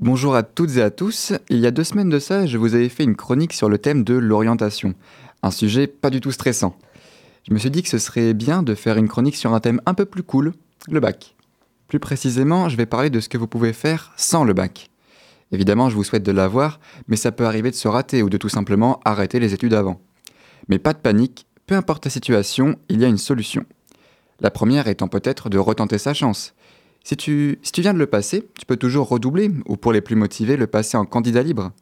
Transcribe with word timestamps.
Bonjour 0.00 0.36
à 0.36 0.44
toutes 0.44 0.76
et 0.76 0.82
à 0.82 0.92
tous. 0.92 1.32
Il 1.50 1.58
y 1.58 1.66
a 1.66 1.72
deux 1.72 1.82
semaines 1.82 2.08
de 2.08 2.20
ça, 2.20 2.46
je 2.46 2.56
vous 2.56 2.76
avais 2.76 2.88
fait 2.88 3.02
une 3.02 3.16
chronique 3.16 3.52
sur 3.52 3.68
le 3.68 3.78
thème 3.78 4.04
de 4.04 4.14
l'orientation. 4.14 4.94
Un 5.42 5.50
sujet 5.50 5.88
pas 5.88 6.08
du 6.10 6.20
tout 6.20 6.30
stressant. 6.30 6.76
Je 7.48 7.52
me 7.52 7.58
suis 7.58 7.72
dit 7.72 7.82
que 7.82 7.88
ce 7.88 7.98
serait 7.98 8.32
bien 8.32 8.62
de 8.62 8.76
faire 8.76 8.96
une 8.96 9.08
chronique 9.08 9.34
sur 9.34 9.54
un 9.54 9.58
thème 9.58 9.80
un 9.86 9.94
peu 9.94 10.04
plus 10.04 10.22
cool, 10.22 10.52
le 10.88 11.00
bac. 11.00 11.34
Plus 11.88 11.98
précisément, 11.98 12.68
je 12.68 12.76
vais 12.76 12.86
parler 12.86 13.10
de 13.10 13.18
ce 13.18 13.28
que 13.28 13.38
vous 13.38 13.48
pouvez 13.48 13.72
faire 13.72 14.12
sans 14.16 14.44
le 14.44 14.52
bac. 14.52 14.88
Évidemment, 15.50 15.90
je 15.90 15.96
vous 15.96 16.04
souhaite 16.04 16.22
de 16.22 16.30
l'avoir, 16.30 16.78
mais 17.08 17.16
ça 17.16 17.32
peut 17.32 17.46
arriver 17.46 17.72
de 17.72 17.76
se 17.76 17.88
rater 17.88 18.22
ou 18.22 18.30
de 18.30 18.36
tout 18.36 18.48
simplement 18.48 19.00
arrêter 19.04 19.40
les 19.40 19.52
études 19.52 19.74
avant. 19.74 20.00
Mais 20.68 20.78
pas 20.78 20.92
de 20.92 20.98
panique, 20.98 21.48
peu 21.66 21.74
importe 21.74 22.04
la 22.04 22.12
situation, 22.12 22.76
il 22.88 23.00
y 23.00 23.04
a 23.04 23.08
une 23.08 23.18
solution. 23.18 23.64
La 24.38 24.52
première 24.52 24.86
étant 24.86 25.08
peut-être 25.08 25.48
de 25.48 25.58
retenter 25.58 25.98
sa 25.98 26.14
chance. 26.14 26.54
Si 27.08 27.16
tu, 27.16 27.58
viens 27.78 27.94
de 27.94 27.98
le 27.98 28.06
passer, 28.06 28.50
tu 28.58 28.66
peux 28.66 28.76
toujours 28.76 29.08
redoubler, 29.08 29.50
ou 29.64 29.78
pour 29.78 29.94
les 29.94 30.02
plus 30.02 30.14
motivés, 30.14 30.58
le 30.58 30.66
passer 30.66 30.98
en 30.98 31.06
candidat 31.06 31.42
libre. 31.42 31.72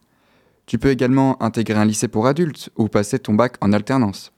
Tu 0.67 0.79
peux 0.79 0.91
également 0.91 1.43
intégrer 1.43 1.81
un 1.81 1.85
lycée 1.85 2.07
pour 2.07 2.29
adultes, 2.29 2.71
ou 2.77 2.87
passer 2.87 3.19
ton 3.19 3.35
bac 3.35 3.57
en 3.61 3.73
alternance. 3.73 4.31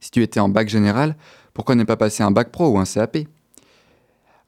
Si 0.00 0.10
tu 0.10 0.20
étais 0.20 0.40
en 0.40 0.48
bac 0.48 0.68
général, 0.68 1.14
pourquoi 1.54 1.76
ne 1.76 1.84
pas 1.84 1.96
passer 1.96 2.24
un 2.24 2.32
bac 2.32 2.50
pro 2.50 2.66
ou 2.66 2.78
un 2.80 2.84
CAP 2.84 3.18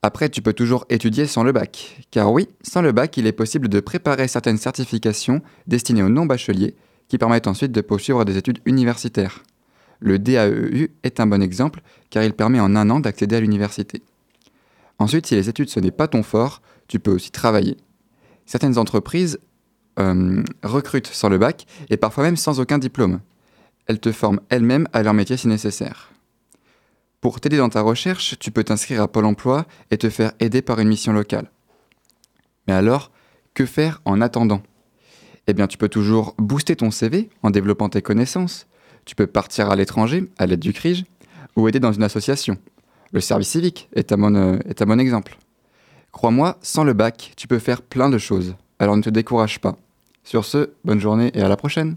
Après, 0.02 0.28
tu 0.28 0.42
peux 0.42 0.54
toujours 0.54 0.86
étudier 0.90 1.28
sans 1.28 1.44
le 1.44 1.52
bac. 1.52 2.00
Car 2.10 2.32
oui, 2.32 2.48
sans 2.62 2.82
le 2.82 2.90
bac, 2.90 3.16
il 3.16 3.28
est 3.28 3.32
possible 3.32 3.68
de 3.68 3.78
préparer 3.78 4.26
certaines 4.26 4.58
certifications 4.58 5.40
destinées 5.68 6.02
aux 6.02 6.08
non-bacheliers, 6.08 6.74
qui 7.06 7.16
permettent 7.16 7.46
ensuite 7.46 7.70
de 7.70 7.80
poursuivre 7.80 8.24
des 8.24 8.36
études 8.38 8.58
universitaires. 8.66 9.44
Le 10.00 10.18
DAEU 10.18 10.88
est 11.04 11.20
un 11.20 11.28
bon 11.28 11.40
exemple, 11.40 11.80
car 12.10 12.24
il 12.24 12.32
permet 12.32 12.58
en 12.58 12.74
un 12.74 12.90
an 12.90 12.98
d'accéder 12.98 13.36
à 13.36 13.40
l'université. 13.40 14.02
Ensuite, 14.98 15.26
si 15.26 15.34
les 15.34 15.48
études 15.48 15.70
ce 15.70 15.80
n'est 15.80 15.90
pas 15.90 16.08
ton 16.08 16.22
fort, 16.22 16.62
tu 16.88 16.98
peux 16.98 17.12
aussi 17.12 17.30
travailler. 17.30 17.76
Certaines 18.46 18.78
entreprises 18.78 19.38
euh, 19.98 20.42
recrutent 20.62 21.06
sans 21.06 21.28
le 21.28 21.38
bac 21.38 21.66
et 21.90 21.96
parfois 21.96 22.24
même 22.24 22.36
sans 22.36 22.60
aucun 22.60 22.78
diplôme. 22.78 23.20
Elles 23.86 24.00
te 24.00 24.12
forment 24.12 24.40
elles-mêmes 24.48 24.88
à 24.92 25.02
leur 25.02 25.14
métier 25.14 25.36
si 25.36 25.48
nécessaire. 25.48 26.10
Pour 27.20 27.40
t'aider 27.40 27.56
dans 27.56 27.68
ta 27.68 27.80
recherche, 27.80 28.38
tu 28.38 28.50
peux 28.50 28.64
t'inscrire 28.64 29.00
à 29.00 29.08
Pôle 29.08 29.24
Emploi 29.24 29.66
et 29.90 29.98
te 29.98 30.10
faire 30.10 30.32
aider 30.40 30.62
par 30.62 30.78
une 30.78 30.88
mission 30.88 31.12
locale. 31.12 31.50
Mais 32.66 32.74
alors, 32.74 33.10
que 33.54 33.66
faire 33.66 34.02
en 34.04 34.20
attendant? 34.20 34.62
Eh 35.46 35.52
bien, 35.52 35.66
tu 35.66 35.78
peux 35.78 35.88
toujours 35.88 36.34
booster 36.38 36.76
ton 36.76 36.90
CV 36.90 37.30
en 37.42 37.50
développant 37.50 37.88
tes 37.88 38.02
connaissances. 38.02 38.66
Tu 39.04 39.14
peux 39.14 39.26
partir 39.26 39.70
à 39.70 39.76
l'étranger 39.76 40.30
à 40.38 40.46
l'aide 40.46 40.60
du 40.60 40.72
CRIJ 40.72 41.04
ou 41.56 41.68
aider 41.68 41.80
dans 41.80 41.92
une 41.92 42.02
association. 42.02 42.58
Le 43.14 43.20
service 43.20 43.50
civique 43.50 43.88
est 43.94 44.10
un 44.10 44.18
bon, 44.18 44.34
euh, 44.34 44.98
exemple. 44.98 45.38
Crois-moi, 46.10 46.58
sans 46.62 46.82
le 46.82 46.94
bac, 46.94 47.32
tu 47.36 47.46
peux 47.46 47.60
faire 47.60 47.80
plein 47.80 48.10
de 48.10 48.18
choses. 48.18 48.56
Alors 48.80 48.96
ne 48.96 49.02
te 49.02 49.08
décourage 49.08 49.60
pas. 49.60 49.76
Sur 50.24 50.44
ce, 50.44 50.70
bonne 50.84 50.98
journée 50.98 51.30
et 51.32 51.40
à 51.40 51.48
la 51.48 51.56
prochaine 51.56 51.94